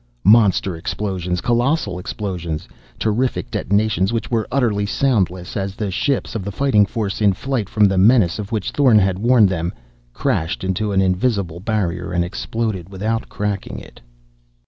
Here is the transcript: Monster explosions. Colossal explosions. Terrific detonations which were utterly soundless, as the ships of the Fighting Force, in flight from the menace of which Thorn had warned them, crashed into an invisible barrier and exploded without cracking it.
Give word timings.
Monster 0.25 0.75
explosions. 0.75 1.41
Colossal 1.41 1.99
explosions. 1.99 2.67
Terrific 2.97 3.51
detonations 3.51 4.11
which 4.11 4.31
were 4.31 4.47
utterly 4.51 4.83
soundless, 4.83 5.55
as 5.55 5.75
the 5.75 5.91
ships 5.91 6.33
of 6.33 6.43
the 6.43 6.51
Fighting 6.51 6.87
Force, 6.87 7.21
in 7.21 7.33
flight 7.33 7.69
from 7.69 7.85
the 7.85 7.99
menace 7.99 8.39
of 8.39 8.51
which 8.51 8.71
Thorn 8.71 8.97
had 8.97 9.19
warned 9.19 9.49
them, 9.49 9.71
crashed 10.11 10.63
into 10.63 10.91
an 10.91 11.01
invisible 11.03 11.59
barrier 11.59 12.11
and 12.13 12.25
exploded 12.25 12.89
without 12.89 13.29
cracking 13.29 13.77
it. 13.77 14.01